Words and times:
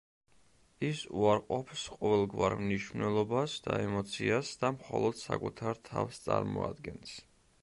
ის 0.87 1.01
უარყოფს 1.23 1.83
ყოველგვარ 1.97 2.57
მნიშვნელობას 2.63 3.59
და 3.69 3.79
ემოციას 3.85 4.55
და 4.65 4.75
მხოლოდ 4.81 5.25
საკუთარ 5.25 5.87
თავს 5.93 6.25
წარმოადგენს. 6.27 7.19